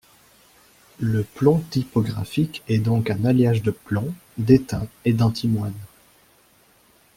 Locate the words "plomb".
1.23-1.59, 3.69-4.11